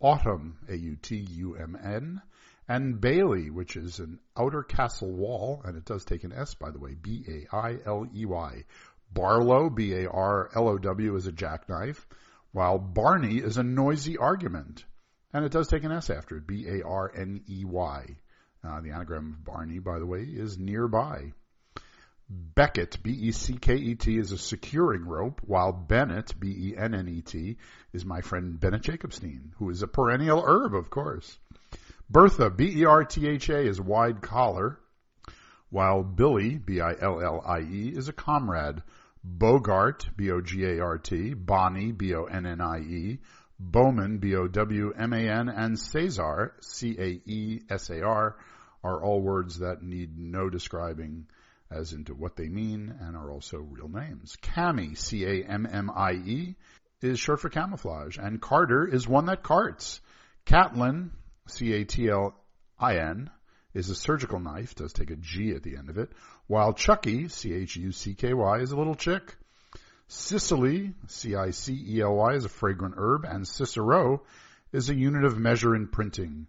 Autumn, 0.00 0.58
A-U-T-U-M-N. 0.68 2.22
And 2.68 3.00
Bailey, 3.00 3.50
which 3.50 3.76
is 3.76 3.98
an 3.98 4.20
outer 4.36 4.62
castle 4.62 5.12
wall, 5.12 5.62
and 5.64 5.76
it 5.76 5.84
does 5.84 6.04
take 6.04 6.24
an 6.24 6.32
S, 6.32 6.54
by 6.54 6.70
the 6.70 6.78
way, 6.78 6.94
B-A-I-L-E-Y. 6.94 8.64
Barlow, 9.12 9.70
B-A-R-L-O-W, 9.70 11.16
is 11.16 11.26
a 11.26 11.32
jackknife, 11.32 12.06
while 12.52 12.78
Barney 12.78 13.38
is 13.38 13.56
a 13.56 13.62
noisy 13.62 14.16
argument. 14.18 14.84
And 15.32 15.44
it 15.44 15.52
does 15.52 15.68
take 15.68 15.84
an 15.84 15.92
S 15.92 16.10
after 16.10 16.36
it, 16.36 16.46
B-A-R-N-E-Y. 16.46 18.16
Uh, 18.62 18.80
the 18.80 18.90
anagram 18.90 19.36
of 19.38 19.44
Barney, 19.44 19.78
by 19.78 19.98
the 19.98 20.06
way, 20.06 20.22
is 20.22 20.58
nearby. 20.58 21.32
Beckett, 22.28 23.02
B-E-C-K-E-T, 23.02 24.16
is 24.16 24.32
a 24.32 24.38
securing 24.38 25.04
rope, 25.04 25.40
while 25.44 25.72
Bennett, 25.72 26.38
B-E-N-N-E-T, 26.38 27.56
is 27.92 28.04
my 28.04 28.20
friend 28.20 28.60
Bennett 28.60 28.82
Jacobstein, 28.82 29.52
who 29.56 29.70
is 29.70 29.82
a 29.82 29.88
perennial 29.88 30.42
herb, 30.44 30.74
of 30.74 30.90
course. 30.90 31.38
Bertha, 32.08 32.50
B-E-R-T-H-A, 32.50 33.66
is 33.66 33.80
wide 33.80 34.20
collar, 34.20 34.78
while 35.70 36.02
Billy, 36.02 36.56
B-I-L-L-I-E, 36.56 37.88
is 37.96 38.08
a 38.08 38.12
comrade. 38.12 38.82
Bogart, 39.22 40.08
B-O-G-A-R-T, 40.16 41.34
Bonnie, 41.34 41.92
B-O-N-N-I-E, 41.92 43.18
Bowman, 43.62 44.18
B-O-W-M-A-N, 44.18 45.48
and 45.50 45.78
Caesar, 45.78 46.54
C-A-E-S-A-R, 46.60 48.36
are 48.82 49.04
all 49.04 49.20
words 49.20 49.58
that 49.58 49.82
need 49.82 50.18
no 50.18 50.48
describing 50.48 51.26
as 51.70 51.92
into 51.92 52.14
what 52.14 52.36
they 52.36 52.48
mean 52.48 52.94
and 53.00 53.14
are 53.14 53.30
also 53.30 53.58
real 53.58 53.88
names. 53.88 54.36
Cammy, 54.42 54.96
C-A-M-M-I-E, 54.96 56.56
is 57.02 57.20
short 57.20 57.40
for 57.40 57.50
camouflage, 57.50 58.16
and 58.18 58.40
Carter 58.40 58.86
is 58.86 59.06
one 59.06 59.26
that 59.26 59.42
carts. 59.42 60.00
Catlin, 60.46 61.10
C-A-T-L-I-N, 61.46 63.30
is 63.74 63.90
a 63.90 63.94
surgical 63.94 64.40
knife, 64.40 64.74
does 64.74 64.92
take 64.92 65.10
a 65.10 65.16
G 65.16 65.52
at 65.52 65.62
the 65.62 65.76
end 65.76 65.90
of 65.90 65.98
it, 65.98 66.10
while 66.46 66.72
Chucky, 66.72 67.28
C-H-U-C-K-Y, 67.28 68.58
is 68.60 68.72
a 68.72 68.76
little 68.76 68.94
chick. 68.94 69.36
Cicely, 70.12 70.92
C-I-C-E-L-Y, 71.06 72.34
is 72.34 72.44
a 72.44 72.48
fragrant 72.48 72.96
herb, 72.98 73.24
and 73.24 73.46
Cicero 73.46 74.24
is 74.72 74.90
a 74.90 74.94
unit 74.94 75.22
of 75.24 75.38
measure 75.38 75.76
in 75.76 75.86
printing. 75.86 76.48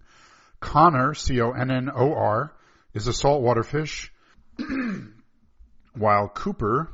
Connor, 0.59 1.13
C-O-N-N-O-R, 1.13 2.55
is 2.95 3.05
a 3.05 3.13
saltwater 3.13 3.61
fish, 3.61 4.11
while 5.93 6.27
Cooper 6.27 6.91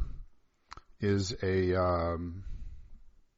is 0.99 1.33
a 1.41 1.73
um, 1.73 2.43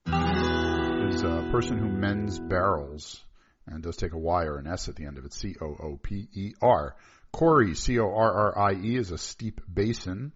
is 0.07 1.21
a 1.21 1.47
person 1.51 1.77
who 1.77 1.87
mends 1.87 2.39
barrels 2.39 3.23
and 3.67 3.83
does 3.83 3.97
take 3.97 4.13
a 4.13 4.17
Y 4.17 4.45
or 4.45 4.57
an 4.57 4.65
S 4.65 4.89
at 4.89 4.95
the 4.95 5.05
end 5.05 5.19
of 5.19 5.25
it. 5.25 5.33
C 5.33 5.55
O 5.61 5.67
O 5.67 5.99
P 6.01 6.27
E 6.33 6.53
R. 6.63 6.95
Corrie, 7.31 7.75
C 7.75 7.99
O 7.99 8.07
R 8.07 8.55
R 8.55 8.57
I 8.57 8.73
E, 8.73 8.95
is 8.95 9.11
a 9.11 9.19
steep 9.19 9.61
basin, 9.71 10.31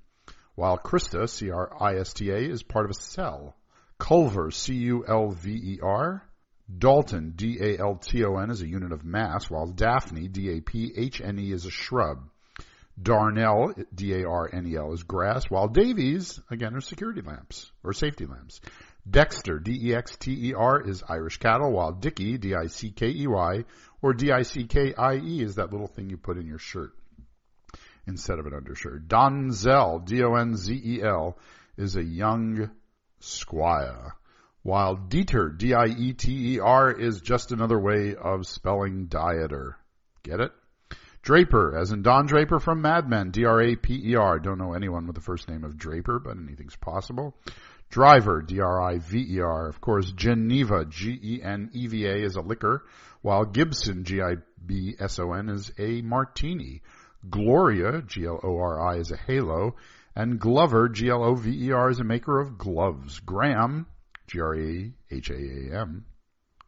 while 0.55 0.77
Crista, 0.77 1.27
C 1.27 1.50
R 1.50 1.72
I 1.81 1.95
S 1.95 2.13
T 2.13 2.29
A, 2.29 2.38
is 2.38 2.63
part 2.63 2.86
of 2.86 2.91
a 2.91 2.95
cell. 2.95 3.55
Culver, 3.98 4.51
C 4.51 4.74
U 4.75 5.05
L 5.07 5.29
V 5.29 5.51
E 5.51 5.79
R. 5.81 6.24
Dalton, 6.75 7.33
D 7.36 7.57
A 7.60 7.79
L 7.79 7.95
T 7.95 8.24
O 8.24 8.38
N, 8.38 8.50
is 8.50 8.62
a 8.62 8.67
unit 8.67 8.91
of 8.91 9.03
mass, 9.03 9.50
while 9.50 9.67
Daphne, 9.67 10.27
D 10.27 10.57
A 10.57 10.62
P 10.62 10.93
H 10.95 11.22
N 11.22 11.39
E, 11.39 11.51
is 11.51 11.65
a 11.65 11.72
shrub. 11.72 12.29
Darnel, 13.01 13.74
D-A-R-N-E-L, 13.95 14.93
is 14.93 15.01
grass, 15.01 15.50
while 15.50 15.67
Davies, 15.67 16.39
again, 16.51 16.75
are 16.75 16.81
security 16.81 17.22
lamps, 17.22 17.72
or 17.83 17.91
safety 17.91 18.27
lamps. 18.27 18.62
Dexter, 19.10 19.57
D-E-X-T-E-R, 19.57 20.88
is 20.88 21.03
Irish 21.10 21.38
cattle, 21.38 21.72
while 21.72 21.91
Dickey, 21.91 22.38
D-I-C-K-E-Y, 22.38 23.63
or 24.03 24.13
D-I-C-K-I-E 24.13 25.41
is 25.41 25.55
that 25.55 25.72
little 25.72 25.88
thing 25.88 26.12
you 26.12 26.17
put 26.17 26.38
in 26.38 26.45
your 26.45 26.60
shirt 26.60 26.93
instead 28.07 28.39
of 28.39 28.45
an 28.45 28.53
undershirt. 28.53 29.07
Donzel, 29.07 30.05
D-O-N-Z-E-L, 30.05 31.38
is 31.77 31.95
a 31.95 32.03
young 32.03 32.69
squire, 33.19 34.15
while 34.62 34.95
Dieter, 34.95 35.57
D-I-E-T-E-R, 35.57 36.91
is 36.91 37.22
just 37.22 37.51
another 37.51 37.79
way 37.79 38.15
of 38.15 38.45
spelling 38.45 39.07
dieter. 39.07 39.75
Get 40.24 40.39
it? 40.39 40.51
Draper, 41.22 41.77
as 41.77 41.91
in 41.91 42.01
Don 42.01 42.25
Draper 42.25 42.60
from 42.60 42.81
Mad 42.81 43.07
Men, 43.10 43.31
D-R-A-P-E-R. 43.31 44.39
Don't 44.39 44.57
know 44.57 44.74
anyone 44.74 45.07
with 45.07 45.15
the 45.15 45.22
first 45.22 45.48
name 45.48 45.63
of 45.63 45.77
Draper, 45.77 46.19
but 46.19 46.36
anything's 46.38 46.75
possible. 46.75 47.33
Driver, 47.89 48.41
D-R-I-V-E-R. 48.41 49.67
Of 49.69 49.79
course, 49.79 50.12
Geneva, 50.12 50.83
G-E-N-E-V-A 50.86 52.25
is 52.25 52.36
a 52.36 52.41
liquor, 52.41 52.83
while 53.22 53.45
Gibson, 53.45 54.03
G-I-B-S-O-N, 54.03 55.50
is 55.50 55.72
a 55.77 56.01
martini. 56.01 56.81
Gloria, 57.30 58.01
G-L-O-R-I, 58.01 58.98
is 58.98 59.12
a 59.12 59.18
halo, 59.18 59.75
and 60.15 60.39
Glover, 60.39 60.89
G-L-O-V-E-R, 60.89 61.89
is 61.89 62.00
a 62.00 62.03
maker 62.03 62.39
of 62.39 62.58
gloves. 62.58 63.20
Graham, 63.20 63.88
G-R-A-H-A-A-M, 64.27 66.06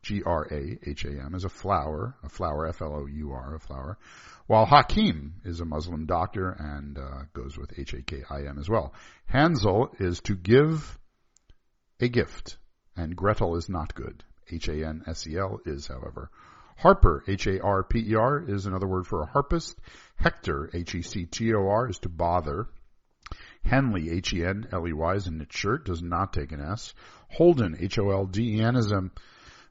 G-R-A-H-A-M, 0.01 1.35
is 1.35 1.43
a 1.43 1.49
flower, 1.49 2.15
a 2.23 2.29
flower, 2.29 2.67
F-L-O-U-R, 2.67 3.55
a 3.55 3.59
flower, 3.59 3.97
while 4.47 4.65
Hakim 4.65 5.41
is 5.43 5.59
a 5.59 5.65
Muslim 5.65 6.05
doctor 6.05 6.51
and 6.51 6.97
uh, 6.97 7.23
goes 7.33 7.57
with 7.57 7.77
H-A-K-I-M 7.77 8.57
as 8.59 8.69
well. 8.69 8.93
Hansel 9.25 9.89
is 9.99 10.21
to 10.21 10.35
give 10.35 10.97
a 11.99 12.07
gift, 12.07 12.57
and 12.95 13.15
Gretel 13.15 13.55
is 13.55 13.69
not 13.69 13.95
good. 13.95 14.23
H-A-N-S-E-L 14.51 15.61
is, 15.65 15.87
however. 15.87 16.29
Harper, 16.77 17.23
H-A-R-P-E-R, 17.27 18.45
is 18.47 18.65
another 18.65 18.87
word 18.87 19.07
for 19.07 19.21
a 19.21 19.25
harpist. 19.25 19.77
Hector, 20.17 20.69
H-E-C-T-O-R, 20.73 21.89
is 21.89 21.99
to 21.99 22.09
bother. 22.09 22.67
Henley, 23.63 24.11
H-E-N-L-E-Y, 24.11 25.15
is 25.15 25.27
a 25.27 25.31
knit 25.31 25.51
shirt, 25.51 25.85
does 25.85 26.01
not 26.01 26.33
take 26.33 26.51
an 26.51 26.61
S. 26.61 26.93
Holden, 27.29 27.77
H-O-L-D-E-N, 27.79 28.75
is 28.75 28.91
a 28.91 29.09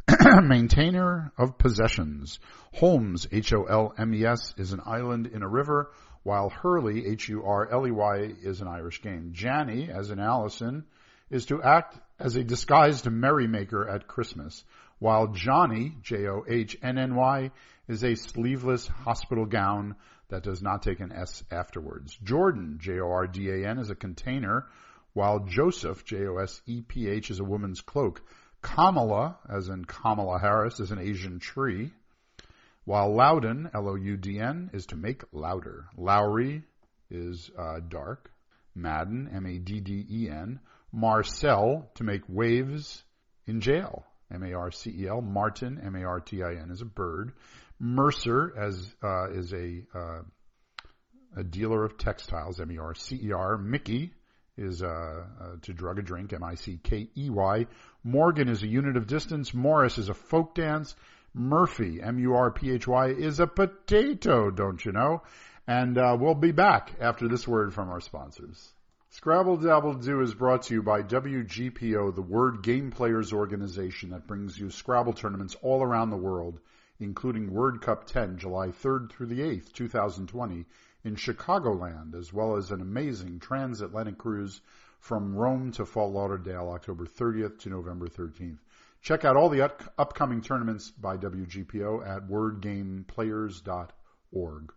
maintainer 0.42 1.32
of 1.38 1.58
possessions. 1.58 2.38
Holmes, 2.72 3.28
H-O-L-M-E-S, 3.30 4.54
is 4.56 4.72
an 4.72 4.80
island 4.84 5.26
in 5.28 5.42
a 5.42 5.48
river, 5.48 5.92
while 6.22 6.48
Hurley, 6.48 7.06
H-U-R-L-E-Y, 7.06 8.34
is 8.42 8.60
an 8.60 8.68
Irish 8.68 9.02
game. 9.02 9.32
Janny, 9.34 9.88
as 9.88 10.10
in 10.10 10.18
Allison, 10.18 10.84
is 11.30 11.46
to 11.46 11.62
act 11.62 11.98
as 12.18 12.36
a 12.36 12.44
disguised 12.44 13.10
merrymaker 13.10 13.88
at 13.88 14.06
Christmas, 14.06 14.64
while 15.04 15.26
Johnny, 15.26 15.94
J-O-H-N-N-Y, 16.00 17.50
is 17.88 18.02
a 18.02 18.14
sleeveless 18.14 18.86
hospital 18.86 19.44
gown 19.44 19.96
that 20.30 20.42
does 20.42 20.62
not 20.62 20.80
take 20.80 21.00
an 21.00 21.12
S 21.12 21.44
afterwards. 21.50 22.16
Jordan, 22.24 22.78
J-O-R-D-A-N, 22.80 23.78
is 23.78 23.90
a 23.90 23.94
container, 23.94 24.66
while 25.12 25.40
Joseph, 25.40 26.06
J-O-S-E-P-H, 26.06 27.30
is 27.30 27.38
a 27.38 27.44
woman's 27.44 27.82
cloak. 27.82 28.22
Kamala, 28.62 29.36
as 29.46 29.68
in 29.68 29.84
Kamala 29.84 30.38
Harris, 30.38 30.80
is 30.80 30.90
an 30.90 30.98
Asian 30.98 31.38
tree, 31.38 31.92
while 32.86 33.14
Loudon, 33.14 33.68
L-O-U-D-N, 33.74 34.70
is 34.72 34.86
to 34.86 34.96
make 34.96 35.22
louder. 35.32 35.84
Lowry 35.98 36.62
is 37.10 37.50
uh, 37.58 37.80
dark. 37.86 38.30
Madden, 38.74 39.28
M-A-D-D-E-N. 39.34 40.60
Marcel, 40.92 41.90
to 41.96 42.04
make 42.04 42.22
waves 42.26 43.02
in 43.46 43.60
jail. 43.60 44.06
M-A-R-C-E-L. 44.32 45.20
Martin, 45.20 45.80
M-A-R-T-I-N, 45.84 46.70
is 46.70 46.80
a 46.80 46.86
bird. 46.86 47.32
Mercer, 47.78 48.54
as 48.56 48.94
uh, 49.02 49.30
is 49.30 49.52
a 49.52 49.82
uh, 49.94 50.22
a 51.36 51.44
dealer 51.44 51.84
of 51.84 51.98
textiles. 51.98 52.60
M-E-R-C-E-R. 52.60 53.58
Mickey 53.58 54.12
is 54.56 54.82
uh, 54.82 54.86
uh, 54.86 55.56
to 55.62 55.72
drug 55.72 55.98
a 55.98 56.02
drink. 56.02 56.32
M-I-C-K-E-Y. 56.32 57.66
Morgan 58.04 58.48
is 58.48 58.62
a 58.62 58.68
unit 58.68 58.96
of 58.96 59.06
distance. 59.06 59.52
Morris 59.52 59.98
is 59.98 60.08
a 60.08 60.14
folk 60.14 60.54
dance. 60.54 60.94
Murphy, 61.34 62.00
M-U-R-P-H-Y, 62.00 63.08
is 63.08 63.40
a 63.40 63.46
potato, 63.46 64.50
don't 64.50 64.84
you 64.84 64.92
know? 64.92 65.22
And 65.66 65.98
uh, 65.98 66.16
we'll 66.18 66.34
be 66.34 66.52
back 66.52 66.92
after 67.00 67.26
this 67.26 67.48
word 67.48 67.74
from 67.74 67.90
our 67.90 68.00
sponsors. 68.00 68.73
Scrabble 69.16 69.58
Dabble 69.58 69.94
Do 69.94 70.22
is 70.22 70.34
brought 70.34 70.64
to 70.64 70.74
you 70.74 70.82
by 70.82 71.00
WGPO, 71.00 72.16
the 72.16 72.20
Word 72.20 72.64
Game 72.64 72.90
Players 72.90 73.32
organization 73.32 74.10
that 74.10 74.26
brings 74.26 74.58
you 74.58 74.70
Scrabble 74.70 75.12
tournaments 75.12 75.54
all 75.62 75.84
around 75.84 76.10
the 76.10 76.16
world, 76.16 76.58
including 76.98 77.52
Word 77.52 77.80
Cup 77.80 78.08
10, 78.08 78.38
July 78.38 78.70
3rd 78.70 79.12
through 79.12 79.28
the 79.28 79.38
8th, 79.38 79.72
2020, 79.72 80.66
in 81.04 81.14
Chicagoland, 81.14 82.16
as 82.16 82.32
well 82.32 82.56
as 82.56 82.72
an 82.72 82.80
amazing 82.80 83.38
transatlantic 83.38 84.18
cruise 84.18 84.60
from 84.98 85.36
Rome 85.36 85.70
to 85.70 85.86
Fort 85.86 86.10
Lauderdale, 86.10 86.70
October 86.70 87.06
30th 87.06 87.60
to 87.60 87.68
November 87.68 88.08
13th. 88.08 88.58
Check 89.00 89.24
out 89.24 89.36
all 89.36 89.48
the 89.48 89.62
up- 89.62 89.94
upcoming 89.96 90.40
tournaments 90.40 90.90
by 90.90 91.16
WGPO 91.16 92.04
at 92.04 92.26
wordgameplayers.org. 92.26 94.72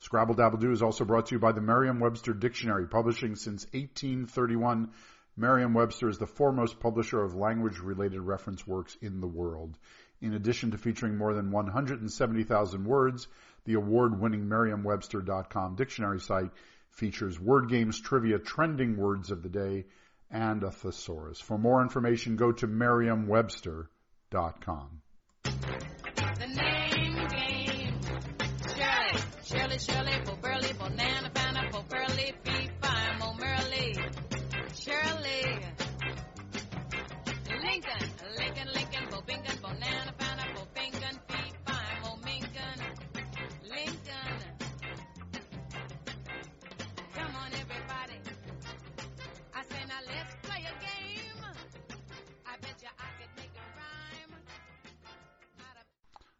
Scrabble 0.00 0.34
Dabble 0.34 0.58
Do 0.58 0.70
is 0.70 0.80
also 0.80 1.04
brought 1.04 1.26
to 1.26 1.34
you 1.34 1.40
by 1.40 1.52
the 1.52 1.60
Merriam-Webster 1.60 2.32
Dictionary, 2.32 2.86
publishing 2.86 3.34
since 3.34 3.64
1831. 3.72 4.90
Merriam-Webster 5.36 6.08
is 6.08 6.18
the 6.18 6.26
foremost 6.26 6.78
publisher 6.78 7.22
of 7.22 7.34
language-related 7.34 8.20
reference 8.20 8.66
works 8.66 8.96
in 9.00 9.20
the 9.20 9.26
world. 9.26 9.76
In 10.20 10.34
addition 10.34 10.70
to 10.70 10.78
featuring 10.78 11.16
more 11.16 11.34
than 11.34 11.50
170,000 11.50 12.84
words, 12.84 13.26
the 13.64 13.74
award-winning 13.74 14.48
Merriam-Webster.com 14.48 15.74
dictionary 15.74 16.20
site 16.20 16.50
features 16.90 17.40
word 17.40 17.68
games, 17.68 18.00
trivia, 18.00 18.38
trending 18.38 18.96
words 18.96 19.30
of 19.30 19.42
the 19.42 19.48
day, 19.48 19.86
and 20.30 20.62
a 20.62 20.70
thesaurus. 20.70 21.40
For 21.40 21.58
more 21.58 21.82
information, 21.82 22.36
go 22.36 22.52
to 22.52 22.66
merriam-webster.com. 22.66 25.02
Shirley, 29.78 30.17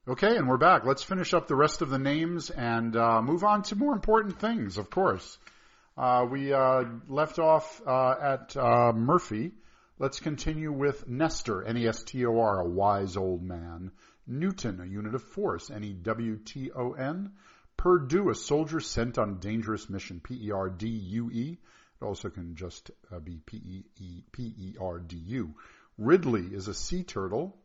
Okay, 0.09 0.39
and 0.39 0.49
we're 0.49 0.57
back. 0.57 0.87
Let's 0.87 1.03
finish 1.03 1.35
up 1.35 1.49
the 1.49 1.55
rest 1.55 1.83
of 1.83 1.91
the 1.91 1.99
names 1.99 2.49
and 2.49 2.97
uh, 2.97 3.21
move 3.21 3.45
on 3.45 3.63
to 3.65 3.77
more 3.77 3.93
important 3.93 4.41
things, 4.41 4.79
of 4.79 4.89
course. 4.89 5.37
Uh, 5.99 6.25
we 6.31 6.51
uh, 6.51 6.85
left 7.09 7.39
off 7.39 7.83
uh, 7.87 8.15
at 8.19 8.57
uh, 8.57 8.93
Murphy. 8.95 9.53
Let's 9.99 10.19
continue 10.19 10.73
with 10.73 11.07
Nestor, 11.07 11.63
N-E-S-T-O-R, 11.63 12.61
a 12.61 12.67
wise 12.67 13.19
old 13.19 13.43
man. 13.43 13.91
Newton, 14.27 14.81
a 14.81 14.87
unit 14.87 15.15
of 15.15 15.23
force, 15.23 15.71
N-E-W-T-O-N. 15.71 17.33
Perdue, 17.77 18.31
a 18.31 18.35
soldier 18.35 18.81
sent 18.81 19.19
on 19.19 19.29
a 19.33 19.35
dangerous 19.35 19.91
mission, 19.91 20.21
P-E-R-D-U-E. 20.21 21.59
It 22.01 22.05
also 22.05 22.31
can 22.31 22.57
just 22.57 22.91
uh, 23.15 23.19
be 23.19 23.43
P-E-E- 23.45 24.25
P-E-R-D-U. 24.33 25.55
Ridley 25.99 26.47
is 26.47 26.67
a 26.67 26.73
sea 26.73 27.03
turtle, 27.03 27.59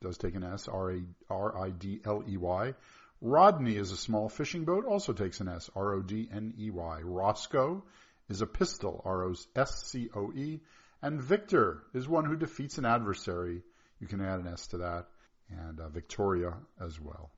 does 0.00 0.18
take 0.18 0.34
an 0.34 0.44
S, 0.44 0.68
R-A- 0.68 1.06
R-I-D-L-E-Y. 1.30 2.74
Rodney 3.20 3.76
is 3.76 3.90
a 3.90 3.96
small 3.96 4.28
fishing 4.28 4.64
boat, 4.64 4.84
also 4.84 5.12
takes 5.12 5.40
an 5.40 5.48
S, 5.48 5.70
R-O-D-N-E-Y. 5.74 7.00
Roscoe 7.02 7.82
is 8.28 8.42
a 8.42 8.46
pistol, 8.46 9.00
R-O-S-C-O-E. 9.04 10.60
And 11.02 11.22
Victor 11.22 11.82
is 11.94 12.08
one 12.08 12.24
who 12.24 12.36
defeats 12.36 12.78
an 12.78 12.86
adversary. 12.86 13.62
You 14.00 14.06
can 14.06 14.20
add 14.20 14.40
an 14.40 14.48
S 14.48 14.66
to 14.68 14.78
that. 14.78 15.06
And 15.50 15.80
uh, 15.80 15.88
Victoria 15.88 16.54
as 16.80 17.00
well. 17.00 17.30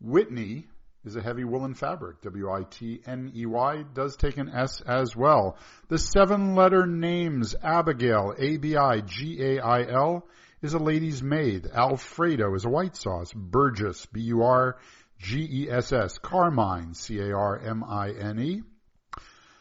Witney 0.00 0.66
is 1.04 1.16
a 1.16 1.22
heavy 1.22 1.44
woolen 1.44 1.74
fabric. 1.74 2.22
W-I-T-N-E-Y 2.22 3.84
does 3.94 4.16
take 4.16 4.36
an 4.36 4.48
S 4.50 4.80
as 4.80 5.14
well. 5.16 5.56
The 5.88 5.98
seven 5.98 6.54
letter 6.54 6.86
names 6.86 7.54
Abigail, 7.62 8.34
A-B-I-G-A-I-L 8.38 10.26
is 10.62 10.74
a 10.74 10.78
lady's 10.78 11.22
maid. 11.22 11.66
Alfredo 11.72 12.54
is 12.54 12.64
a 12.64 12.68
white 12.68 12.96
sauce. 12.96 13.32
Burgess, 13.32 14.06
B-U-R-G-E-S-S. 14.06 14.78
Carmine, 16.18 16.94
C-A-R-M-I-N-E. 16.94 18.62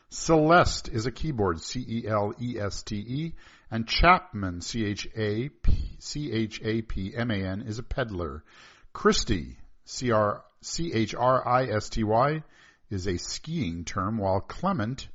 Celeste 0.10 0.88
is 0.90 1.06
a 1.06 1.12
keyboard, 1.12 1.62
C-E-L-E-S-T-E. 1.62 3.34
And 3.70 3.86
Chapman, 3.88 4.62
C-H-A-P, 4.62 5.98
C-H-A-P-M-A-N 6.00 7.62
is 7.68 7.80
a 7.80 7.84
peddler. 7.84 8.44
Christy, 8.94 9.58
C-R, 9.84 10.44
C-H-R-I-S-T-Y 10.62 12.44
is 12.90 13.08
a 13.08 13.18
skiing 13.18 13.84
term, 13.84 14.18
while 14.18 14.40
Clement, 14.40 15.10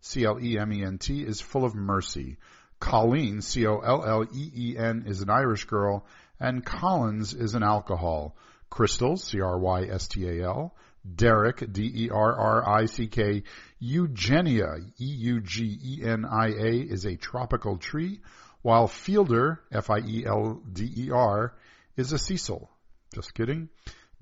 C-L-E-M-E-N-T, 0.00 1.22
is 1.22 1.40
full 1.42 1.64
of 1.64 1.74
mercy. 1.74 2.38
Colleen, 2.80 3.40
C-O-L-L-E-E-N, 3.42 5.04
is 5.06 5.20
an 5.20 5.30
Irish 5.30 5.64
girl, 5.64 6.06
and 6.38 6.64
Collins 6.64 7.34
is 7.34 7.54
an 7.54 7.62
alcohol. 7.62 8.36
Crystal, 8.70 9.16
C-R-Y-S-T-A-L. 9.16 10.74
Derrick, 11.14 11.72
D-E-R-R-I-C-K, 11.72 13.42
Eugenia, 13.78 14.76
E-U-G-E-N-I-A, 14.98 16.80
is 16.80 17.04
a 17.06 17.16
tropical 17.16 17.78
tree, 17.78 18.20
while 18.62 18.88
Fielder, 18.88 19.60
F-I-E-L-D-E-R, 19.72 21.54
is 21.96 22.12
a 22.12 22.18
Cecil. 22.18 22.70
Just 23.14 23.32
kidding. 23.34 23.68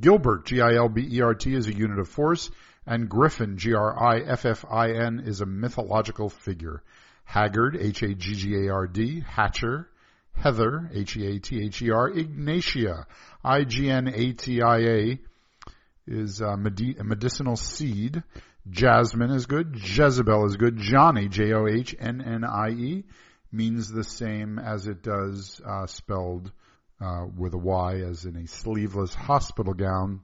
Gilbert, 0.01 0.47
G-I-L-B-E-R-T, 0.47 1.55
is 1.55 1.67
a 1.67 1.75
unit 1.75 1.99
of 1.99 2.09
force, 2.09 2.51
and 2.87 3.09
Griffin, 3.09 3.57
G-R-I-F-F-I-N, 3.57 5.23
is 5.25 5.41
a 5.41 5.47
mythological 5.47 6.29
figure. 6.29 6.83
Haggard, 7.27 7.77
H-A-G-G-A-R-D, 7.79 9.25
Hatcher, 9.27 9.91
Heather, 10.33 10.91
H-E-A-T-H-E-R, 10.95 12.11
Ignatia, 12.11 13.07
I-G-N-A-T-I-A, 13.45 15.19
is 16.07 16.41
uh, 16.41 16.53
a 16.53 17.05
medicinal 17.05 17.57
seed. 17.57 18.23
Jasmine 18.71 19.33
is 19.33 19.47
good. 19.47 19.75
Jezebel 19.75 20.47
is 20.47 20.57
good. 20.57 20.77
Johnny, 20.79 21.29
J-O-H-N-N-I-E, 21.29 23.05
means 23.51 23.91
the 23.91 24.05
same 24.05 24.59
as 24.59 24.87
it 24.87 25.03
does 25.03 25.61
uh, 25.67 25.87
spelled 25.87 26.53
uh, 27.01 27.27
with 27.37 27.55
a 27.55 27.59
Y 27.59 28.03
as 28.09 28.25
in 28.25 28.37
a 28.37 28.47
sleeveless 28.47 29.15
hospital 29.15 29.75
gown. 29.75 30.21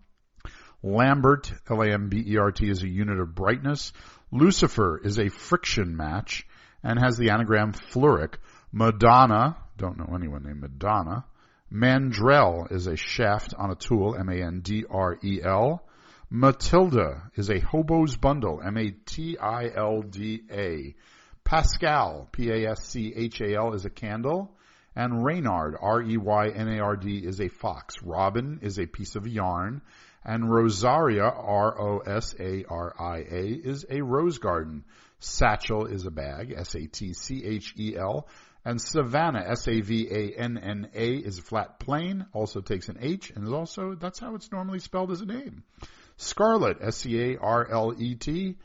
Lambert, 0.85 1.53
L-A-M-B-E-R-T, 1.69 2.69
is 2.69 2.83
a 2.83 2.89
unit 2.89 3.19
of 3.19 3.35
brightness. 3.35 3.93
Lucifer 4.31 5.01
is 5.03 5.19
a 5.19 5.29
friction 5.29 5.97
match 5.97 6.47
and 6.83 6.99
has 6.99 7.17
the 7.17 7.31
anagram 7.31 7.73
fluoric. 7.73 8.35
Madonna, 8.73 9.57
don't 9.77 9.99
know 9.99 10.15
anyone 10.15 10.45
named 10.45 10.61
Madonna. 10.61 11.25
Mandrel 11.73 12.71
is 12.71 12.87
a 12.87 12.97
shaft 12.97 13.55
on 13.57 13.71
a 13.71 13.75
tool, 13.75 14.15
M-A-N-D-R-E-L. 14.19 15.83
Matilda 16.31 17.31
is 17.35 17.51
a 17.51 17.61
hobo's 17.61 18.17
bundle, 18.17 18.61
M-A-T-I-L-D-A. 18.65 19.35
Paschal, 21.45 22.29
P-A-S-C-H-A-L, 22.33 23.75
is 23.75 23.85
a 23.85 23.91
candle. 23.91 24.55
And 24.95 25.25
Reynard, 25.25 25.77
R-E-Y-N-A-R-D, 25.81 27.19
is 27.19 27.41
a 27.41 27.49
fox. 27.49 28.03
Robin 28.03 28.61
is 28.63 28.79
a 28.79 28.87
piece 28.87 29.17
of 29.17 29.27
yarn. 29.27 29.81
And 30.25 30.51
Rosaria, 30.51 31.25
R-O-S-A-R-I-A, 31.25 32.65
is 33.65 33.85
a 33.91 34.03
rose 34.03 34.39
garden. 34.39 34.85
Satchel 35.23 35.87
is 35.87 36.05
a 36.05 36.11
bag, 36.11 36.53
S-A-T-C-H-E-L. 36.57 38.29
And 38.65 38.81
Savannah, 38.81 39.45
S-A-V-A-N-N-A, 39.51 41.15
is 41.17 41.39
a 41.39 41.43
flat 41.43 41.79
plane, 41.81 42.27
also 42.33 42.61
takes 42.61 42.89
an 42.89 42.99
H, 43.01 43.31
and 43.35 43.45
is 43.45 43.53
also, 43.53 43.95
that's 43.95 44.19
how 44.21 44.35
it's 44.35 44.53
normally 44.53 44.79
spelled 44.79 45.11
as 45.11 45.21
a 45.21 45.27
name. 45.27 45.65
Scarlet, 46.17 46.79
S-C-A-R-L-E-T. 46.81 48.57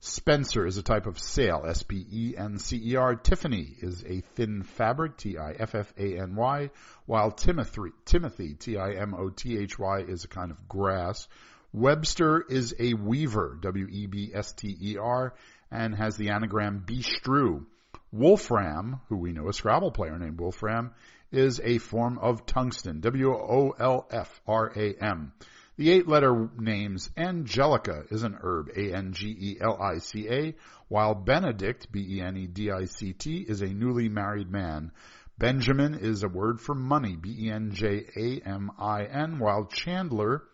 Spencer 0.00 0.66
is 0.66 0.76
a 0.76 0.82
type 0.82 1.06
of 1.06 1.18
sail, 1.18 1.64
S-P-E-N-C-E-R. 1.66 3.16
Tiffany 3.16 3.74
is 3.80 4.04
a 4.04 4.20
thin 4.34 4.62
fabric, 4.62 5.16
T-I-F-F-A-N-Y, 5.16 6.70
while 7.06 7.30
Timothy, 7.30 7.90
Timothy, 8.04 8.54
T-I-M-O-T-H-Y, 8.54 10.00
is 10.00 10.24
a 10.24 10.28
kind 10.28 10.50
of 10.50 10.68
grass. 10.68 11.26
Webster 11.72 12.44
is 12.48 12.74
a 12.78 12.94
weaver, 12.94 13.58
W-E-B-S-T-E-R, 13.60 15.34
and 15.74 15.94
has 15.94 16.16
the 16.16 16.30
anagram 16.30 16.84
Bestrew. 16.86 17.66
Wolfram, 18.12 19.00
who 19.08 19.16
we 19.16 19.32
know 19.32 19.48
a 19.48 19.52
Scrabble 19.52 19.90
player 19.90 20.16
named 20.18 20.38
Wolfram, 20.38 20.92
is 21.32 21.60
a 21.62 21.78
form 21.78 22.18
of 22.18 22.46
tungsten, 22.46 23.00
W-O-L-F-R-A-M. 23.00 23.72
The 25.76 25.90
eight 25.90 26.06
letter 26.06 26.48
names 26.56 27.10
Angelica 27.16 28.04
is 28.08 28.22
an 28.22 28.38
herb, 28.40 28.68
A-N-G-E-L-I-C-A, 28.76 30.54
while 30.86 31.16
Benedict, 31.16 31.90
B-E-N-E-D-I-C-T, 31.90 33.46
is 33.48 33.60
a 33.60 33.66
newly 33.66 34.08
married 34.08 34.48
man. 34.48 34.92
Benjamin 35.36 35.94
is 35.94 36.22
a 36.22 36.28
word 36.28 36.60
for 36.60 36.76
money, 36.76 37.16
B-E-N-J-A-M-I-N, 37.16 37.80
while 39.40 39.64
Chandler, 39.64 40.44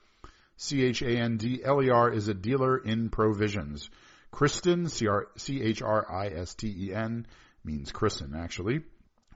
C-H-A-N-D-L-E-R, 0.56 2.10
is 2.10 2.28
a 2.28 2.34
dealer 2.34 2.78
in 2.78 3.10
provisions. 3.10 3.90
Christen, 4.30 4.88
C-H-R-I-S-T-E-N, 4.88 5.66
means 7.62 7.92
christen 7.92 8.34
actually, 8.34 8.80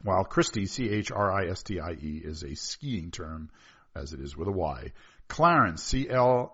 while 0.02 0.24
Christy, 0.24 0.66
C-H-R-I-S-T-I-E, 0.66 2.22
is 2.24 2.42
a 2.42 2.54
skiing 2.54 3.10
term, 3.10 3.50
as 3.94 4.12
it 4.12 4.20
is 4.20 4.36
with 4.36 4.48
a 4.48 4.52
Y. 4.52 4.92
Clarence, 5.28 5.82
C-L-A-R-E-N-C-E, 5.82 6.48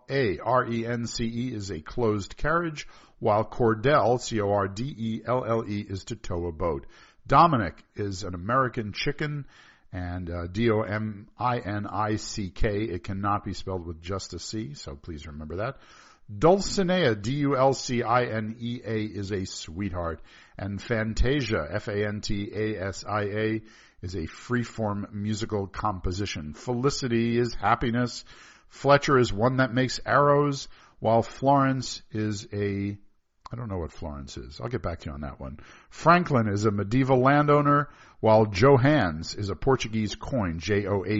is 1.54 1.70
a 1.70 1.80
closed 1.80 2.36
carriage, 2.36 2.86
while 3.18 3.44
Cordell, 3.44 4.20
C-O-R-D-E-L-L-E, 4.20 5.80
is 5.88 6.04
to 6.04 6.14
tow 6.14 6.46
a 6.46 6.52
boat. 6.52 6.86
Dominic 7.26 7.82
is 7.96 8.22
an 8.22 8.34
American 8.34 8.92
chicken, 8.92 9.46
and 9.92 10.30
uh, 10.30 10.46
D-O-M-I-N-I-C-K. 10.46 11.24
It 12.84 13.02
cannot 13.02 13.44
be 13.44 13.54
spelled 13.54 13.84
with 13.84 14.00
just 14.00 14.32
a 14.34 14.38
C, 14.38 14.74
so 14.74 14.94
please 14.94 15.26
remember 15.26 15.56
that. 15.56 15.78
Dulcinea, 16.38 17.16
D-U-L-C-I-N-E-A, 17.20 19.04
is 19.04 19.32
a 19.32 19.44
sweetheart. 19.44 20.20
And 20.56 20.80
Fantasia, 20.80 21.66
F-A-N-T-A-S-I-A, 21.70 23.62
is 24.02 24.14
a 24.14 24.26
freeform 24.26 25.12
musical 25.12 25.66
composition. 25.66 26.54
Felicity 26.54 27.36
is 27.38 27.54
happiness. 27.54 28.24
Fletcher 28.68 29.18
is 29.18 29.32
one 29.32 29.56
that 29.56 29.74
makes 29.74 29.98
arrows, 30.06 30.68
while 31.00 31.22
Florence 31.22 32.02
is 32.12 32.46
a, 32.52 32.96
I 33.52 33.56
don't 33.56 33.68
know 33.68 33.78
what 33.78 33.90
Florence 33.92 34.36
is. 34.36 34.60
I'll 34.60 34.68
get 34.68 34.82
back 34.82 35.00
to 35.00 35.06
you 35.06 35.14
on 35.14 35.22
that 35.22 35.40
one. 35.40 35.58
Franklin 35.88 36.46
is 36.48 36.64
a 36.64 36.70
medieval 36.70 37.18
landowner, 37.20 37.88
while 38.20 38.46
Johannes 38.46 39.34
is 39.34 39.50
a 39.50 39.56
Portuguese 39.56 40.14
coin, 40.14 40.60
J-O-H-A-N-N-E-S. 40.60 41.16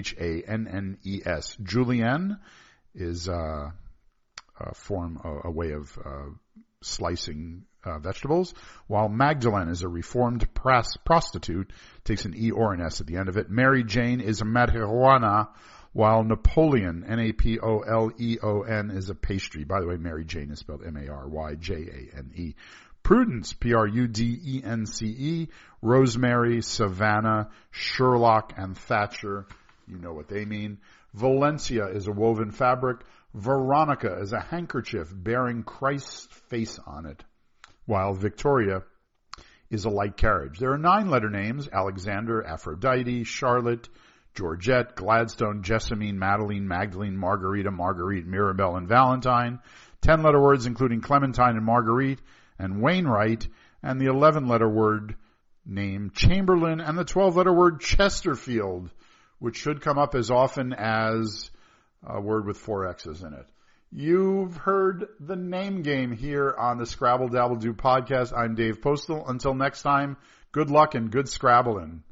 Julienne 1.62 2.38
is 2.94 3.28
uh, 3.28 3.72
a 4.60 4.74
form, 4.74 5.20
a, 5.24 5.48
a 5.48 5.50
way 5.50 5.72
of 5.72 5.96
uh, 6.04 6.26
slicing 6.82 7.64
uh, 7.84 7.98
vegetables, 7.98 8.54
while 8.86 9.08
Magdalene 9.08 9.68
is 9.68 9.82
a 9.82 9.88
reformed 9.88 10.52
pras- 10.54 10.96
prostitute, 11.04 11.72
takes 12.04 12.24
an 12.24 12.34
E 12.36 12.50
or 12.50 12.72
an 12.72 12.80
S 12.80 13.00
at 13.00 13.06
the 13.06 13.16
end 13.16 13.28
of 13.28 13.36
it. 13.36 13.50
Mary 13.50 13.84
Jane 13.84 14.20
is 14.20 14.40
a 14.40 14.44
marijuana, 14.44 15.48
while 15.92 16.22
Napoleon, 16.22 17.04
N-A-P-O-L-E-O-N, 17.06 18.90
is 18.90 19.10
a 19.10 19.14
pastry. 19.14 19.64
By 19.64 19.80
the 19.80 19.86
way, 19.86 19.96
Mary 19.96 20.24
Jane 20.24 20.50
is 20.50 20.60
spelled 20.60 20.84
M-A-R-Y-J-A-N-E. 20.86 22.54
Prudence, 23.02 23.54
P-R-U-D-E-N-C-E, 23.54 25.48
Rosemary, 25.82 26.60
Savannah, 26.62 27.48
Sherlock, 27.70 28.52
and 28.56 28.76
Thatcher. 28.76 29.46
You 29.88 29.98
know 29.98 30.12
what 30.12 30.28
they 30.28 30.44
mean. 30.44 30.78
Valencia 31.14 31.86
is 31.86 32.06
a 32.06 32.12
woven 32.12 32.52
fabric. 32.52 33.00
Veronica 33.34 34.18
is 34.20 34.32
a 34.32 34.40
handkerchief 34.40 35.12
bearing 35.14 35.62
Christ's 35.62 36.26
face 36.48 36.78
on 36.84 37.06
it, 37.06 37.22
while 37.86 38.12
Victoria 38.12 38.82
is 39.70 39.84
a 39.84 39.90
light 39.90 40.16
carriage. 40.16 40.58
There 40.58 40.72
are 40.72 40.78
nine 40.78 41.10
letter 41.10 41.30
names, 41.30 41.68
Alexander, 41.72 42.44
Aphrodite, 42.44 43.24
Charlotte, 43.24 43.88
Georgette, 44.34 44.96
Gladstone, 44.96 45.62
Jessamine, 45.62 46.18
Madeline, 46.18 46.66
Magdalene, 46.66 47.16
Margarita, 47.16 47.70
Marguerite, 47.70 48.26
Mirabelle, 48.26 48.76
and 48.76 48.88
Valentine. 48.88 49.60
10 50.02 50.22
letter 50.22 50.40
words 50.40 50.66
including 50.66 51.00
Clementine 51.00 51.56
and 51.56 51.64
Marguerite 51.64 52.20
and 52.58 52.80
Wainwright 52.80 53.46
and 53.82 54.00
the 54.00 54.06
11 54.06 54.48
letter 54.48 54.68
word 54.68 55.14
name 55.64 56.10
Chamberlain 56.14 56.80
and 56.80 56.98
the 56.98 57.04
12 57.04 57.36
letter 57.36 57.52
word 57.52 57.80
Chesterfield, 57.80 58.90
which 59.38 59.56
should 59.56 59.82
come 59.82 59.98
up 59.98 60.14
as 60.14 60.30
often 60.30 60.72
as 60.72 61.50
a 62.06 62.20
word 62.20 62.46
with 62.46 62.56
four 62.56 62.86
X's 62.86 63.22
in 63.22 63.32
it. 63.32 63.46
You've 63.92 64.56
heard 64.56 65.08
the 65.18 65.36
name 65.36 65.82
game 65.82 66.12
here 66.12 66.54
on 66.56 66.78
the 66.78 66.86
Scrabble 66.86 67.28
Dabble 67.28 67.56
Do 67.56 67.72
podcast. 67.74 68.32
I'm 68.36 68.54
Dave 68.54 68.80
Postal. 68.80 69.26
Until 69.26 69.54
next 69.54 69.82
time, 69.82 70.16
good 70.52 70.70
luck 70.70 70.94
and 70.94 71.10
good 71.10 71.28
scrabbling. 71.28 72.04